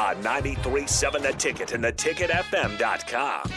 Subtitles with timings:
[0.00, 3.50] On 93.7 The Ticket and theticketfm.com.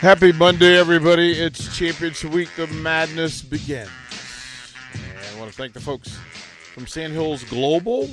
[0.00, 1.38] Happy Monday, everybody.
[1.38, 2.48] It's Championship Week.
[2.56, 3.88] The madness begins.
[4.94, 6.18] And I want to thank the folks
[6.74, 8.10] from Sandhills Global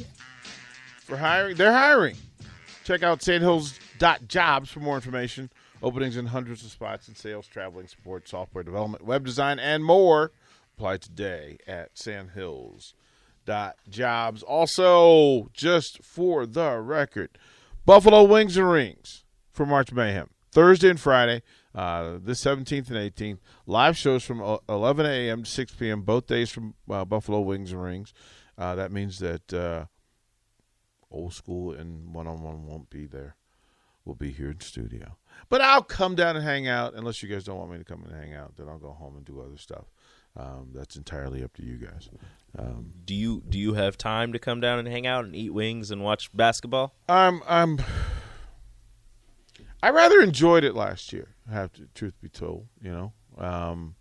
[0.99, 1.57] for hiring.
[1.57, 2.15] They're hiring.
[2.83, 5.49] Check out sandhills.jobs for more information.
[5.81, 10.31] Openings in hundreds of spots in sales, traveling, support, software development, web design, and more.
[10.77, 14.43] Apply today at sandhills.jobs.
[14.43, 17.39] Also, just for the record,
[17.85, 20.29] Buffalo Wings and Rings for March Mayhem.
[20.51, 21.41] Thursday and Friday,
[21.73, 23.39] uh, this 17th and 18th.
[23.65, 25.43] Live shows from uh, 11 a.m.
[25.43, 26.01] to 6 p.m.
[26.01, 28.13] both days from uh, Buffalo Wings and Rings.
[28.57, 29.85] Uh, that means that uh,
[31.09, 33.37] old school and one on one won't be there.
[34.05, 35.17] We'll be here in studio.
[35.49, 36.93] But I'll come down and hang out.
[36.93, 39.15] Unless you guys don't want me to come and hang out, then I'll go home
[39.17, 39.85] and do other stuff.
[40.37, 42.09] Um, that's entirely up to you guys.
[42.57, 45.49] Um, Do you do you have time to come down and hang out and eat
[45.53, 46.95] wings and watch basketball?
[47.09, 47.79] I'm I'm
[49.83, 51.35] I rather enjoyed it last year.
[51.51, 53.13] Have to truth be told, you know.
[53.37, 53.95] Um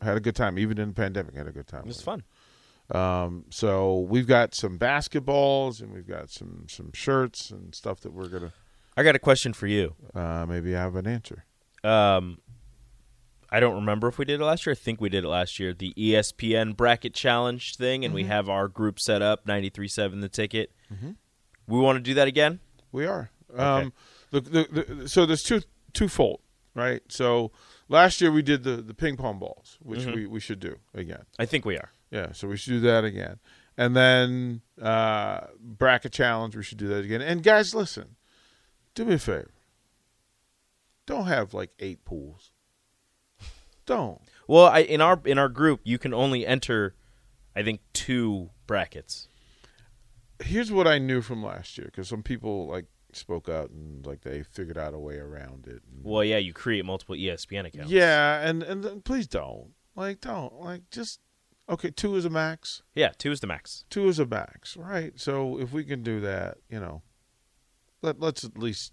[0.00, 1.34] had a good time even in the pandemic.
[1.34, 1.80] Had a good time.
[1.82, 2.22] It was fun.
[2.90, 8.12] Um so we've got some basketballs and we've got some some shirts and stuff that
[8.12, 8.52] we're going
[8.96, 9.94] I got a question for you.
[10.14, 11.44] uh maybe I have an answer.
[11.84, 12.38] Um,
[13.50, 14.72] I don't remember if we did it last year.
[14.72, 15.72] I think we did it last year.
[15.72, 19.46] The ESPN bracket challenge thing, and we have our group set up.
[19.46, 20.72] Ninety three seven, the ticket.
[21.68, 22.60] We want to do that again.
[22.92, 23.30] We are.
[23.54, 23.92] Um,
[24.30, 26.40] the, the, the, so there's two twofold,
[26.74, 27.02] right?
[27.08, 27.52] So
[27.88, 31.24] last year we did the, the ping pong balls, which we, we should do again.
[31.38, 31.90] I think we are.
[32.10, 33.38] Yeah, so we should do that again.
[33.76, 37.20] And then uh, bracket challenge, we should do that again.
[37.22, 38.16] And guys, listen,
[38.96, 39.50] do me a favor.
[41.06, 42.50] Don't have like eight pools.
[43.86, 44.20] Don't.
[44.48, 46.96] Well, I, in our in our group, you can only enter,
[47.54, 49.28] I think, two brackets.
[50.42, 54.22] Here's what I knew from last year because some people like spoke out and like
[54.22, 55.82] they figured out a way around it.
[55.90, 57.90] And- Well, yeah, you create multiple ESPN accounts.
[57.92, 61.20] yeah, and and please don't like don't like just
[61.68, 61.90] okay.
[61.92, 62.82] Two is a max.
[62.94, 63.84] yeah, two is the max.
[63.88, 65.12] two is a max, right?
[65.18, 67.02] So if we can do that, you know,
[68.06, 68.92] let let's at least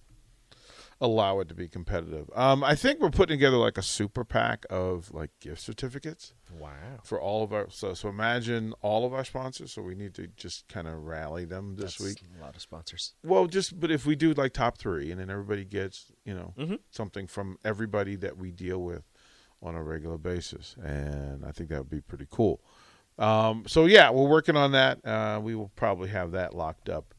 [1.02, 2.30] allow it to be competitive.
[2.36, 6.72] Um, I think we're putting together like a super pack of like gift certificates Wow.
[7.04, 7.70] for all of our.
[7.70, 9.72] So so imagine all of our sponsors.
[9.74, 12.24] So we need to just kind of rally them this That's week.
[12.40, 13.14] a lot of sponsors.
[13.24, 16.54] Well, just but if we do like top three, and then everybody gets you know
[16.58, 16.80] Mhm.
[16.92, 19.04] something from everybody that we deal with
[19.62, 22.62] on a regular basis, and I think that would be pretty cool.
[23.18, 25.06] Um, so yeah, we're working on that.
[25.06, 27.13] Uh, we will probably have that locked up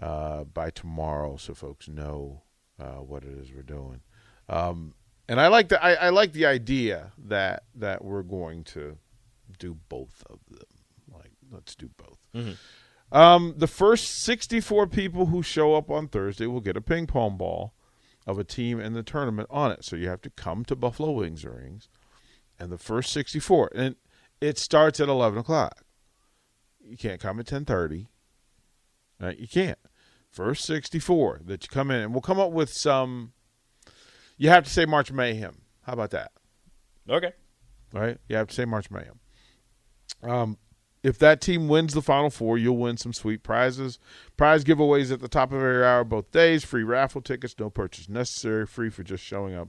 [0.00, 2.42] uh, by tomorrow, so folks know
[2.78, 4.00] uh, what it is we're doing.
[4.48, 4.94] Um,
[5.28, 8.96] and I like the I, I like the idea that that we're going to
[9.58, 10.66] do both of them.
[11.12, 12.18] Like, let's do both.
[13.10, 17.36] Um, the first 64 people who show up on Thursday will get a ping pong
[17.36, 17.72] ball
[18.26, 19.84] of a team in the tournament on it.
[19.84, 21.88] So you have to come to Buffalo Wings Rings,
[22.58, 23.96] and the first 64, and
[24.40, 25.82] it starts at 11 o'clock.
[26.80, 28.08] You can't come at 10:30.
[29.20, 29.38] Right?
[29.38, 29.78] You can't.
[30.30, 33.32] First 64 that you come in, and we'll come up with some.
[34.36, 35.62] You have to say March Mayhem.
[35.82, 36.32] How about that?
[37.08, 37.32] Okay.
[37.92, 38.18] right?
[38.28, 39.18] You have to say March Mayhem.
[40.22, 40.58] Um,
[41.02, 43.98] if that team wins the Final Four, you'll win some sweet prizes.
[44.36, 46.64] Prize giveaways at the top of every hour, both days.
[46.64, 48.66] Free raffle tickets, no purchase necessary.
[48.66, 49.68] Free for just showing up.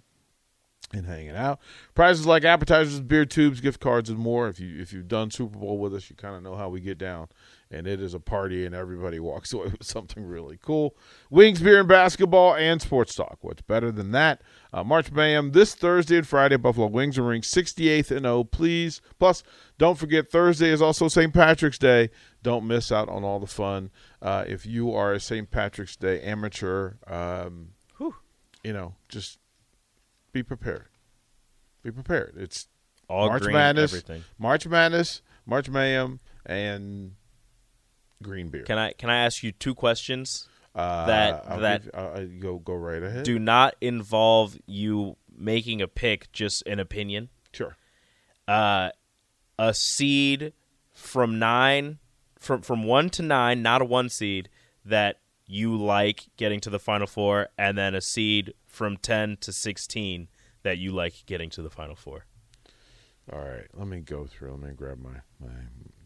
[0.92, 1.60] and hanging out.
[1.94, 4.48] Prizes like appetizers, beer tubes, gift cards, and more.
[4.48, 6.80] If you if you've done Super Bowl with us, you kind of know how we
[6.82, 7.28] get down,
[7.72, 10.96] and it is a party, and everybody walks away with something really cool.
[11.30, 13.38] Wings, beer, and basketball, and sports talk.
[13.42, 14.42] What's better than that?
[14.74, 16.58] Uh, March Mayhem this Thursday and Friday.
[16.58, 18.44] Buffalo Wings and Rings, 68th and 0.
[18.46, 19.44] Please, plus
[19.78, 21.34] don't forget Thursday is also St.
[21.34, 22.10] Patrick's Day.
[22.42, 23.92] Don't miss out on all the fun.
[24.22, 25.52] Uh, if you are a St.
[25.52, 27.70] Patrick's Day amateur, um,
[28.64, 29.40] you know, just
[30.32, 30.88] be prepared.
[31.84, 32.36] Be prepared.
[32.38, 32.68] It's
[33.08, 34.24] All March green, Madness, everything.
[34.38, 37.14] March Madness, March Mayhem, and
[38.22, 38.64] green beer.
[38.64, 42.58] Can I can I ask you two questions uh, that I'll that give- uh, go
[42.60, 43.24] go right ahead.
[43.24, 47.30] do not involve you making a pick, just an opinion?
[47.54, 47.76] sure.
[48.48, 48.90] Uh,
[49.58, 50.54] a seed
[50.94, 52.00] from nine,
[52.40, 54.50] from from one to nine, not a one seed
[54.86, 59.52] that you like getting to the final four, and then a seed from ten to
[59.54, 60.28] sixteen
[60.64, 62.26] that you like getting to the final four.
[63.32, 63.68] All right.
[63.74, 64.52] Let me go through.
[64.52, 65.54] Let me grab my my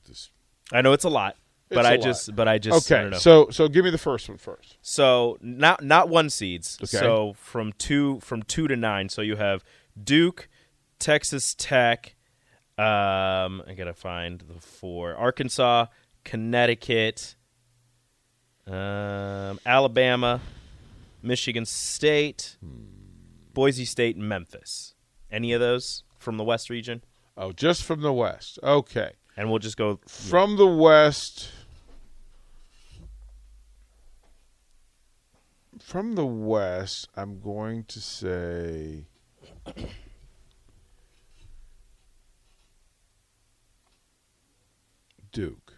[0.06, 0.32] just.
[0.72, 1.36] I know it's a lot,
[1.76, 2.02] but I lot.
[2.04, 3.02] just, but I just, I Okay.
[3.04, 3.18] don't know.
[3.18, 4.78] So so give me the first one first.
[4.82, 6.78] So not not one seeds.
[6.82, 6.98] Okay.
[6.98, 9.10] So from two from two to nine.
[9.10, 9.64] So you have
[10.02, 10.48] Duke,
[11.00, 12.16] Texas Tech.
[12.78, 15.86] Um, I gotta find the four: Arkansas,
[16.24, 17.36] Connecticut,
[18.68, 20.42] um, Alabama,
[21.22, 22.58] Michigan State,
[23.54, 24.96] Boise State, and Memphis.
[25.32, 27.04] Any of those from the West region?
[27.36, 28.60] Oh, just from the west.
[28.62, 29.14] Okay.
[29.36, 31.50] And we'll just go From the west.
[35.84, 39.06] From the west, I'm going to say.
[45.34, 45.74] Duke.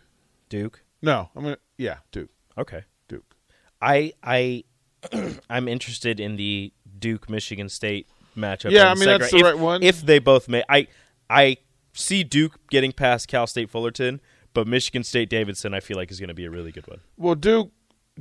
[0.47, 0.83] Duke.
[1.01, 1.57] No, I'm gonna.
[1.77, 2.29] Yeah, Duke.
[2.55, 2.83] Okay.
[3.07, 3.35] Duke.
[3.81, 4.63] I I
[5.49, 8.07] I'm interested in the Duke Michigan State
[8.37, 8.71] matchup.
[8.71, 9.81] Yeah, I mean, that's the if, right one.
[9.81, 10.87] If they both may, I
[11.31, 11.57] I
[11.93, 14.21] see Duke getting past Cal State Fullerton,
[14.53, 17.01] but Michigan State Davidson, I feel like is going to be a really good one.
[17.17, 17.71] Well, Duke,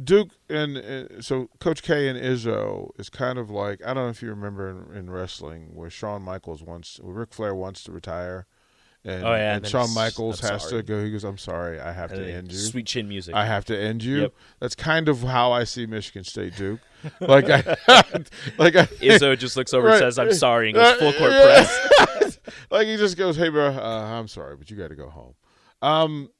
[0.02, 4.08] Duke, and uh, so Coach K and Izzo is kind of like I don't know
[4.08, 7.92] if you remember in, in wrestling where Shawn Michaels wants, where Ric Flair wants to
[7.92, 8.46] retire,
[9.04, 11.04] and, Oh, yeah, and and Shawn Michaels "I'm has sorry." to go.
[11.04, 12.58] He goes, "I'm sorry, I have And to end you.
[12.58, 13.34] Sweet chin music.
[13.36, 14.32] I have to end you." Yep.
[14.58, 16.80] That's kind of how I see Michigan State Duke.
[17.20, 17.58] Like I,
[18.58, 20.02] like I, Izzo just looks over Right.
[20.02, 21.66] and says, "I'm sorry," and goes full court yeah.
[22.16, 22.38] press.
[22.70, 25.34] like he just goes, "Hey, bro, uh, I'm sorry, but you got to go home."
[25.82, 26.30] Um,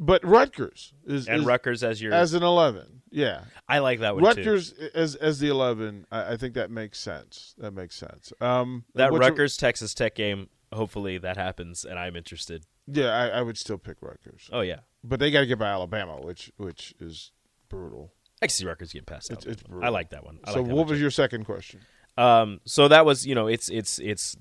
[0.00, 3.42] but Rutgers is And is- Rutgers as your, as an eleven, yeah.
[3.68, 4.40] I like that one too.
[4.40, 7.54] Rutgers as as the eleven, I, I think that makes sense.
[7.58, 8.32] That makes sense.
[8.40, 10.48] Um, That Rutgers Texas Tech game.
[10.72, 12.64] Hopefully that happens, and I'm interested.
[12.86, 15.66] yeah, I, I would still pick Rutgers, Oh yeah, but they got to get by
[15.68, 17.32] Alabama, which which is
[17.68, 18.12] brutal.
[18.40, 19.30] I can see Rutgers getting past.
[19.30, 19.84] It's- it's brutal.
[19.84, 20.38] I like that one.
[20.44, 20.90] I so, like that what matchup.
[20.90, 21.80] was your second question?
[22.16, 24.36] Um, so that was, you know, it's it's it's.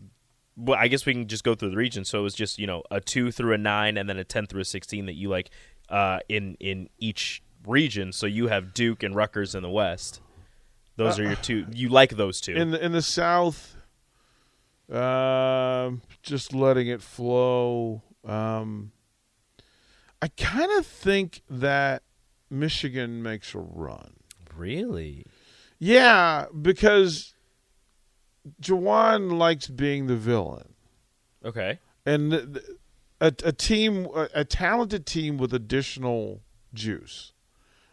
[0.61, 2.03] Well, I guess we can just go through the region.
[2.03, 4.45] So it was just, you know, a two through a nine, and then a ten
[4.45, 5.49] through a sixteen that you like
[5.87, 8.11] uh, in in each region.
[8.11, 10.21] So you have Duke and Rutgers in the West.
[10.97, 11.65] Those are your two.
[11.73, 12.53] You like those two?
[12.55, 13.77] In the in the South,
[14.91, 18.01] um, just letting it flow.
[18.25, 18.91] Um,
[20.21, 22.03] I kind of think that
[22.49, 24.11] Michigan makes a run.
[24.53, 25.25] really?
[25.79, 27.33] Yeah, because
[28.61, 30.73] Juwan likes being the villain,
[31.43, 31.79] Okay.
[32.05, 32.65] and th- th-
[33.21, 36.41] a, a team, a, a talented team with additional
[36.73, 37.33] juice,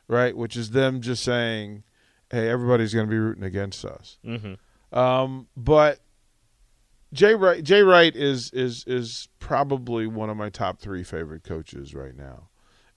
[0.09, 0.37] right?
[0.37, 1.83] Which is them just saying,
[2.31, 4.97] "Hey, everybody's going to be rooting against us." Mm-hmm.
[4.97, 6.01] Um, but
[7.13, 11.95] Jay Wright, Jay Wright is is is probably one of my top three favorite coaches
[11.95, 12.49] right now,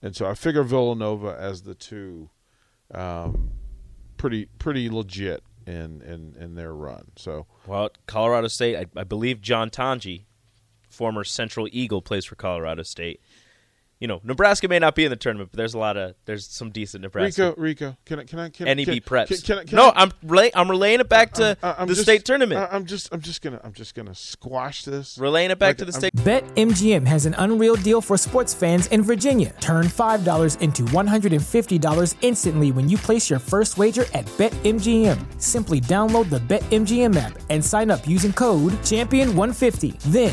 [0.02, 2.30] and so I figure Villanova as the two,
[2.92, 3.50] um,
[4.16, 7.12] pretty pretty legit in in in their run.
[7.16, 8.76] So Well, Colorado State.
[8.76, 10.24] I, I believe John Tonje,
[10.88, 13.20] former Central Eagle, plays for Colorado State.
[14.00, 16.46] You know, Nebraska may not be in the tournament, but there's a lot of there's
[16.46, 17.50] some decent Nebraska.
[17.58, 19.26] Rico, Rico, can I can I can NEB can, preps.
[19.28, 21.86] Can, can, I- can no, I, I'm relay, I'm relaying it back to I- I'm
[21.86, 22.60] the just- state tournament.
[22.60, 25.18] I, I'm just I'm just gonna I'm just gonna squash this.
[25.18, 26.14] relaying it back like, to the I'm- state.
[26.16, 29.54] BetMGM has an unreal deal for sports fans in Virginia.
[29.60, 35.40] Turn $5 into $150 instantly when you place your first wager at BetMGM.
[35.40, 39.98] Simply download the BetMGM app and sign up using code Champion150.
[40.04, 40.32] Then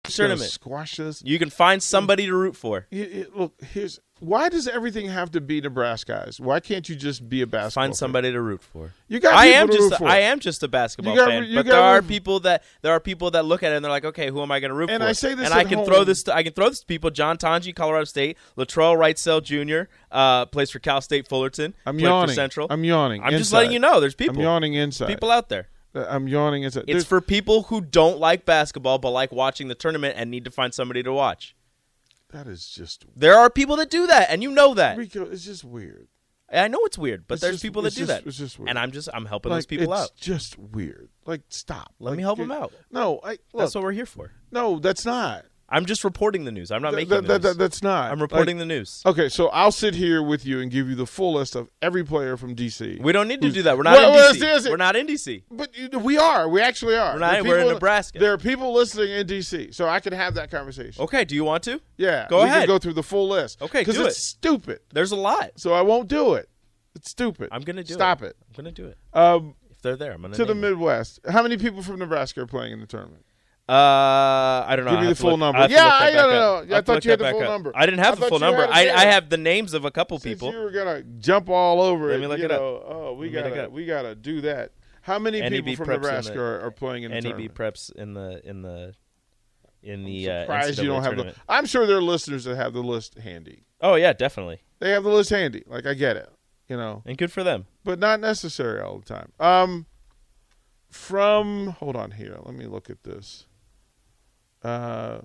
[0.03, 0.49] Tournament.
[0.51, 1.21] Squash this.
[1.23, 2.87] You can find somebody to root for.
[2.91, 6.39] It- it- look, here's why does everything have to be Nebraska guys?
[6.39, 7.81] Why can't you just be a basketball?
[7.85, 7.95] Find fan?
[7.95, 8.93] somebody to root for.
[9.07, 9.99] You got I am to just.
[9.99, 13.31] I am just a basketball got- fan, but there are people that there are people
[13.31, 15.01] that look at it and they're like, okay, who am I going to root And
[15.01, 15.09] for?
[15.09, 15.87] I say this and I can home.
[15.87, 16.21] throw this.
[16.23, 17.09] To, I can throw this to people.
[17.09, 18.37] John Tonje, Colorado State.
[18.57, 19.89] Latrell Wrightsell Jr.
[20.11, 21.73] Uh, plays for Cal State Fullerton.
[21.87, 22.29] I'm yawning.
[22.29, 22.67] For Central.
[22.69, 23.23] I'm yawning.
[23.23, 23.99] I'm just letting you know.
[23.99, 24.35] There's people.
[24.35, 25.07] I'm yawning inside.
[25.07, 25.67] People out there.
[25.93, 26.85] I'm yawning inside.
[26.87, 30.51] It's for people who don't like basketball but like watching the tournament and need to
[30.51, 31.55] find somebody to watch.
[32.29, 34.97] that is just There are people that do that, and you know that.
[34.97, 35.23] Rico.
[35.29, 36.07] It's just weird.
[36.53, 38.25] I know it's weird, but It's there's just- people that do just- that.
[38.27, 38.69] it's just weird.
[38.69, 40.03] and I'm just I'm helping like, those people out.
[40.03, 40.17] it's out.
[40.17, 41.09] just weird.
[41.25, 41.93] Like, stop.
[41.99, 42.73] Let Like, me help them out.
[42.89, 43.31] No, I.
[43.31, 44.31] Look, That's what we're here for.
[44.51, 45.45] no, that's not.
[45.73, 46.69] I'm just reporting the news.
[46.69, 47.41] I'm not Th- making the news.
[47.43, 48.11] that- that's not.
[48.11, 49.01] I'm reporting Like, the news.
[49.05, 52.03] Okay, so I'll sit here with you and give you the full list of every
[52.03, 52.99] player from DC.
[53.01, 53.77] We don't need to do that.
[53.77, 54.39] We're not Well, in well, DC.
[54.41, 54.69] that's it.
[54.69, 55.43] We're not in DC.
[55.49, 56.49] But you- we are.
[56.49, 57.13] We actually are.
[57.13, 58.19] We're not- are we're in Nebraska.
[58.19, 61.01] There are people listening in DC, so I can have that conversation.
[61.03, 61.79] Okay, do you want to?
[61.97, 62.61] Yeah, Go we ahead.
[62.63, 63.61] Can go through the full list.
[63.61, 64.21] Okay, because it's it.
[64.21, 64.79] stupid.
[64.93, 65.51] There's a lot.
[65.55, 66.49] So I won't do it.
[66.95, 67.47] It's stupid.
[67.53, 68.25] I'm gonna do Stop it.
[68.25, 68.35] Stop it.
[68.49, 68.97] I'm gonna do it.
[69.13, 70.71] Um, If they're there, I'm gonna to the name them.
[70.71, 71.21] Midwest.
[71.29, 73.23] How many people from Nebraska are playing in the tournament?
[73.71, 74.91] Uh, I don't know.
[74.91, 75.59] Give me the full look- number.
[75.59, 76.67] I Yeah, I don't up.
[76.69, 76.75] know.
[76.75, 77.47] I I thought you had the full up.
[77.49, 77.71] number.
[77.73, 78.67] I didn't have I the full number.
[78.69, 80.51] I, I have the names of a couple Since people.
[80.53, 82.59] you were gonna jump all over Let it, me look you it up.
[82.59, 84.71] know, oh, we Let me look it gotta we gotta do that.
[85.03, 87.55] How many NEB people from Nebraska the- are, are playing in the NEB tournament?
[87.55, 88.93] preps in the in the
[89.83, 91.35] in the uh, Surprised you NCAA don't have the.
[91.47, 93.63] I'm sure there are listeners that have the list handy.
[93.79, 95.63] Oh yeah, definitely, They have the list handy.
[95.65, 96.29] Like I get it,
[96.67, 97.65] you know, and good for them.
[97.83, 99.31] but not necessary all the time.
[99.39, 99.85] Um,
[100.89, 102.37] from hold on here.
[102.43, 103.47] Let me look at this.
[104.63, 105.19] Uh,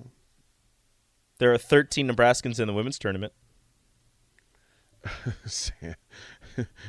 [1.39, 3.33] There are 13 Nebraskans in the women's tournament.
[5.47, 5.97] San-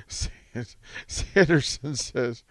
[0.08, 0.66] San-
[1.08, 2.44] Sanderson says,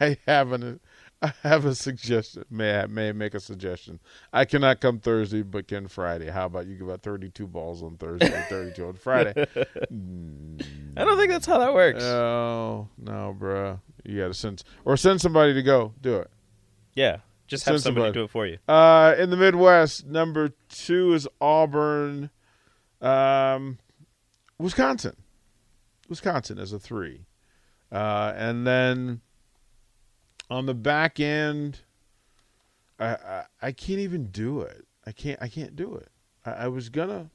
[0.00, 0.80] "I have an,
[1.20, 2.44] I have a suggestion.
[2.50, 4.00] May I may I make a suggestion?
[4.32, 6.30] I cannot come Thursday, but can Friday.
[6.30, 9.34] How about you give out thirty-two balls on Thursday, thirty-two on Friday?
[9.56, 12.02] I don't think that's how that works.
[12.02, 13.78] Oh no, bruh.
[14.04, 16.30] You got to send or send somebody to go do it.
[16.94, 17.18] yeah,
[17.50, 18.20] just have Send somebody somebody.
[18.20, 18.58] do it for you.
[18.68, 22.30] Uh, in the Midwest, number two is Auburn.
[23.02, 23.78] Um,
[24.58, 25.16] Wisconsin.
[26.08, 27.26] Wisconsin as a three.
[27.90, 29.20] Uh, and then
[30.48, 31.80] on the back end,
[32.98, 34.86] I, I I can't even do it.
[35.04, 36.08] I can't I can't do it.
[36.46, 37.30] I, I was gonna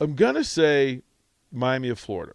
[0.00, 1.02] I'm gonna say
[1.50, 2.34] Miami of Florida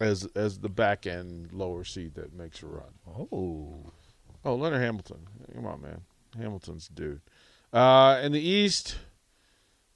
[0.00, 2.94] as as the back end lower seed that makes a run.
[3.06, 3.92] Oh,
[4.44, 5.26] Oh, Leonard Hamilton.
[5.54, 6.00] Come on, man.
[6.38, 7.20] Hamilton's dude.
[7.72, 8.96] Uh, in the East,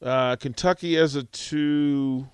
[0.03, 2.29] uh, Kentucky as a two,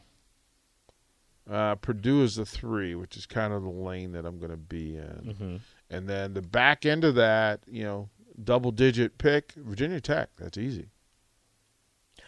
[1.50, 4.56] uh, Purdue as a three, which is kind of the lane that I'm going to
[4.56, 5.34] be in.
[5.34, 5.56] Mm-hmm.
[5.90, 8.08] And then the back end of that, you know,
[8.42, 10.30] double digit pick, Virginia Tech.
[10.38, 10.88] That's easy.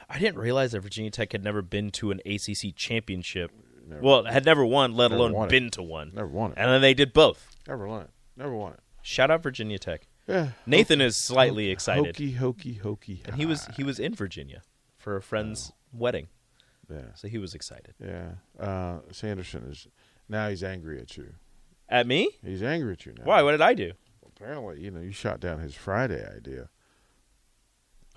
[0.09, 3.51] I didn't realize that Virginia Tech had never been to an ACC championship.
[3.89, 5.51] well, had never won, let Never alone won it.
[5.51, 6.13] been to one.
[6.15, 6.59] Never won it.
[6.59, 7.57] And then they did both.
[7.69, 8.11] Never won it.
[8.37, 8.81] Never won it.
[9.11, 10.07] Shout out Virginia Tech.
[10.29, 10.51] Yeah.
[10.67, 13.27] Nathan is slightly excited, Hokie, hokie, hokie.
[13.27, 14.63] and he was he was in Virginia
[14.97, 16.29] for a friend's wedding,
[16.89, 17.13] Yeah.
[17.17, 17.95] so he was excited.
[17.99, 18.35] Yeah.
[18.57, 19.89] Uh, Sanderson is
[20.29, 21.35] now he's angry at you.
[21.89, 22.31] At me?
[22.45, 23.25] He's angry at you now.
[23.25, 23.43] Why?
[23.43, 23.95] What did I do?
[24.25, 26.69] Apparently, you know, you shot down his Friday idea.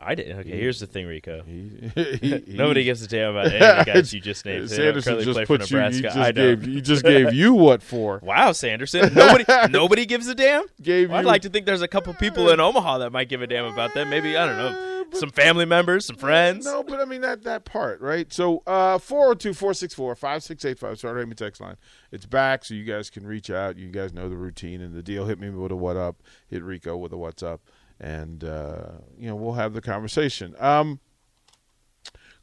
[0.05, 0.39] I didn't.
[0.39, 1.43] Okay, here's the thing, Rico.
[1.43, 1.91] He,
[2.21, 4.69] he, he- Nobody gives a damn about any of the guys you just named.
[4.69, 5.79] Sanderson just put you.
[5.79, 6.63] He just I gave.
[6.63, 8.19] He just gave you what for?
[8.23, 9.13] Wow, Sanderson.
[9.13, 10.65] Nobody nobody gives a damn?
[10.81, 13.41] Gave Well, I'd like to think there's a couple people in Omaha that might give
[13.41, 14.09] a damn about them.
[14.09, 16.65] Maybe, I don't know, some family members, some friends.
[16.65, 18.31] No, but I mean that that part, right?
[18.33, 21.77] So uh 402-464-5685 Start Amy text line.
[22.11, 23.77] It's back so you guys can reach out.
[23.77, 25.25] You guys know the routine and the deal.
[25.25, 26.17] Hit me with a what up,
[26.47, 27.61] hit Rico with a what's up,
[28.03, 30.55] and uh, you know, we'll have the conversation.
[30.59, 30.99] Um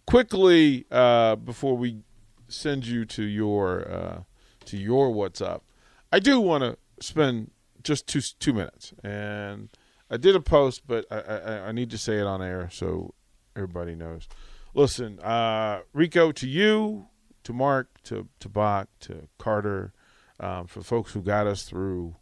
[0.06, 2.02] quickly uh before we
[2.48, 4.22] send you to your uh
[4.64, 5.64] to your what's up.
[6.12, 7.50] I do want to spend
[7.82, 9.68] just two two minutes, and
[10.10, 13.14] I did a post, but I, I, I need to say it on air so
[13.54, 14.28] everybody knows.
[14.74, 17.06] Listen, uh, Rico, to you,
[17.44, 19.92] to Mark, to to Bach, to Carter,
[20.38, 22.16] um, for folks who got us through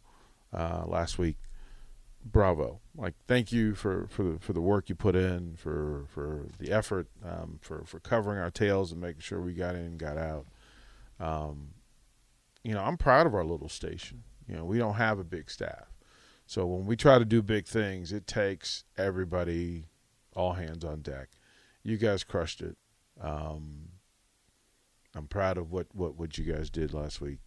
[0.53, 1.37] uh, last week.
[2.31, 2.79] Bravo!
[2.95, 6.71] Like, thank you for, for the for the work you put in, for for the
[6.71, 10.17] effort, um, for for covering our tails and making sure we got in and got
[10.17, 10.45] out.
[11.19, 11.69] Um,
[12.63, 14.23] you know, I'm proud of our little station.
[14.47, 15.87] You know, we don't have a big staff,
[16.45, 19.85] so when we try to do big things, it takes everybody,
[20.35, 21.29] all hands on deck.
[21.83, 22.77] You guys crushed it.
[23.21, 23.89] Um,
[25.15, 27.39] I'm proud of what, what, what you guys did last week.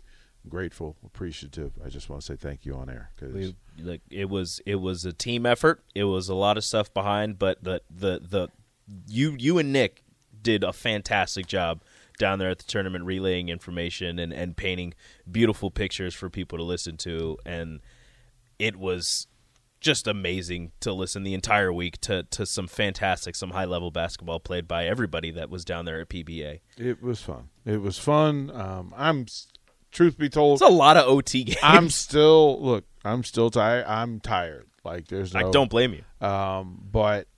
[0.48, 1.72] Grateful, appreciative.
[1.84, 5.04] I just want to say thank you on air because like it was it was
[5.04, 5.82] a team effort.
[5.94, 8.48] It was a lot of stuff behind, but the the the
[9.06, 10.02] you you and Nick
[10.42, 11.82] did a fantastic job
[12.18, 14.94] down there at the tournament relaying information and, and painting
[15.30, 17.80] beautiful pictures for people to listen to and
[18.58, 19.26] it was
[19.80, 24.38] just amazing to listen the entire week to, to some fantastic some high level basketball
[24.38, 26.60] played by everybody that was down there at PBA.
[26.76, 27.48] it was fun.
[27.66, 28.50] It was fun.
[28.54, 29.26] Um, I'm,
[29.92, 31.58] truth be told, It's a lot of OT games.
[31.62, 32.84] I'm still look.
[33.04, 33.84] I'm still tired.
[33.86, 34.66] I'm tired.
[34.84, 35.48] Like there's no.
[35.48, 36.26] I don't blame you.
[36.26, 37.28] Um, but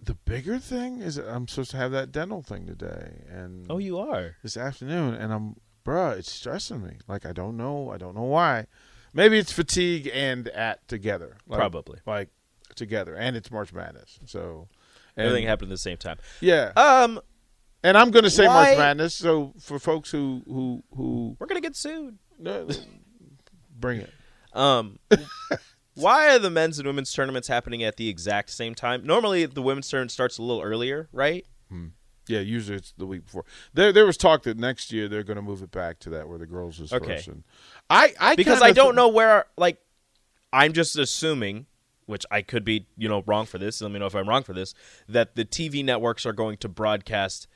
[0.00, 3.78] the bigger thing is that I'm supposed to have that dental thing today, and Oh,
[3.78, 4.36] you are.
[4.42, 6.98] this afternoon, and I'm, bruh, it's stressing me.
[7.08, 7.90] Like I don't know.
[7.90, 8.66] I don't know why.
[9.12, 11.38] Maybe it's fatigue and at together.
[11.46, 11.98] Like, Probably.
[12.06, 12.28] like
[12.74, 14.18] together, and it's March Madness.
[14.26, 14.68] So
[15.16, 16.18] and, Everything happened at the same time.
[16.40, 17.20] Yeah, Um,
[17.82, 19.14] and I'm going to say why- March Madness.
[19.14, 22.18] So for folks who who who we're gonna get sued.
[22.38, 22.68] no,
[23.78, 24.12] bring it.
[24.52, 24.98] Um,
[25.94, 29.04] why are the men's and women's tournaments happening at the exact same time?
[29.04, 31.44] Normally, the women's tournament starts a little earlier, right?
[32.28, 33.44] Yeah, usually it's the week before.
[33.72, 36.28] There, there was talk that next year they're going to move it back to that
[36.28, 37.16] where the girls is Okay.
[37.16, 37.28] first.
[37.28, 37.44] And
[37.88, 39.44] I, I Because kinda I don't th- know where.
[39.56, 39.78] Like,
[40.52, 41.66] I'm just assuming,
[42.06, 43.80] which I could be, you know, wrong for this.
[43.80, 44.74] Let me know if I'm wrong for this.
[45.08, 47.46] That the TV networks are going to broadcast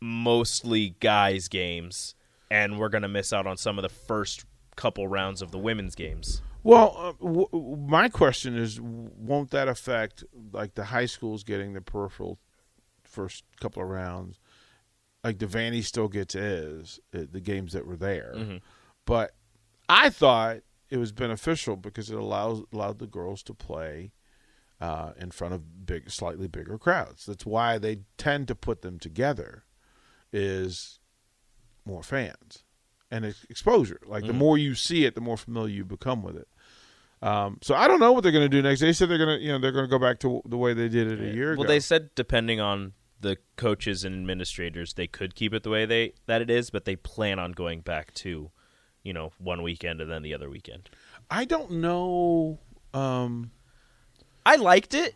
[0.00, 2.14] mostly guys' games,
[2.50, 4.44] and we're going to miss out on some of the first
[4.76, 6.42] couple rounds of the women's games.
[6.62, 11.80] Well, uh, w- my question is, won't that affect like the high schools getting the
[11.80, 12.38] peripheral
[13.04, 14.38] first couple of rounds?
[15.24, 18.56] Like the Vanny still gets is uh, the games that were there, Mm-hmm.
[19.06, 19.32] but
[19.88, 20.58] I thought
[20.88, 24.12] it was beneficial because it allows allowed the girls to play
[24.80, 27.26] uh, in front of big, slightly bigger crowds.
[27.26, 29.64] That's why they tend to put them together.
[30.32, 30.98] Is
[31.84, 32.64] more fans
[33.10, 34.00] and exposure.
[34.06, 36.48] Like the more you see it, the more familiar you become with it.
[37.22, 38.80] Um, so I don't know what they're going to do next.
[38.80, 40.72] They said they're going to, you know, they're going to go back to the way
[40.72, 41.60] they did it a year well, ago.
[41.60, 45.84] Well, they said depending on the coaches and administrators, they could keep it the way
[45.84, 48.50] they that it is, but they plan on going back to,
[49.02, 50.88] you know, one weekend and then the other weekend.
[51.30, 52.58] I don't know.
[52.94, 53.50] Um,
[54.46, 55.14] I liked it.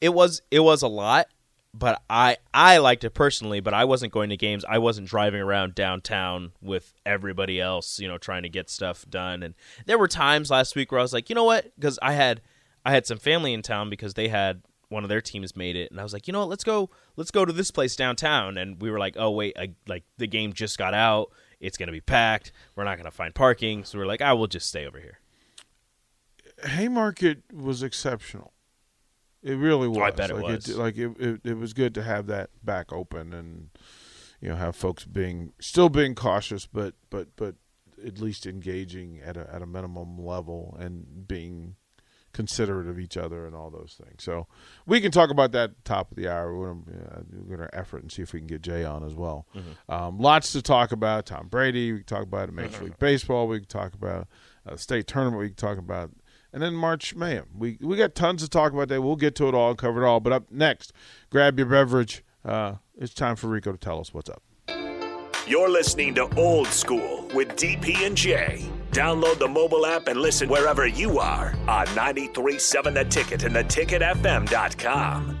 [0.00, 1.28] It was it was a lot,
[1.74, 3.60] but I I liked it personally.
[3.60, 4.64] But I wasn't going to games.
[4.68, 9.42] I wasn't driving around downtown with everybody else, you know, trying to get stuff done.
[9.42, 9.54] And
[9.86, 11.72] there were times last week where I was like, you know what?
[11.76, 12.40] Because I had
[12.84, 15.90] I had some family in town because they had one of their teams made it,
[15.90, 16.48] and I was like, you know what?
[16.48, 18.56] Let's go let's go to this place downtown.
[18.56, 21.30] And we were like, oh wait, I, like the game just got out.
[21.60, 22.52] It's gonna be packed.
[22.76, 25.18] We're not gonna find parking, so we're like, ah, I will just stay over here.
[26.64, 28.52] Haymarket was exceptional.
[29.48, 29.98] It really was.
[29.98, 30.76] Oh, I bet it like was.
[30.76, 33.70] like it, it, it was good to have that back open and
[34.40, 37.54] you know have folks being still being cautious, but but but
[38.04, 41.76] at least engaging at a at a minimum level and being
[42.34, 44.22] considerate of each other and all those things.
[44.22, 44.46] So
[44.86, 46.54] we can talk about that top of the hour.
[46.56, 49.46] We're going to effort and see if we can get Jay on as well.
[49.88, 51.24] Um, lots to talk about.
[51.26, 51.90] Tom Brady.
[51.90, 53.48] We can talk about Major League Baseball.
[53.48, 54.28] We can talk about
[54.66, 55.40] uh, state tournament.
[55.40, 56.10] We can talk about.
[56.52, 57.46] And then March Mayhem.
[57.56, 59.02] We we got tons to talk about there.
[59.02, 60.20] We'll get to it all and cover it all.
[60.20, 60.92] But up next,
[61.30, 62.24] grab your beverage.
[62.44, 64.42] Uh, it's time for Rico to tell us what's up.
[65.46, 68.68] You're listening to Old School with DP and J.
[68.92, 75.38] Download the mobile app and listen wherever you are on 937 The Ticket and theticketfm.com.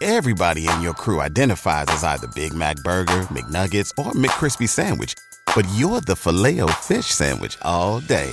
[0.00, 5.14] Everybody in your crew identifies as either Big Mac Burger, McNuggets, or McCrispy Sandwich.
[5.54, 8.32] But you're the filet fish Sandwich all day.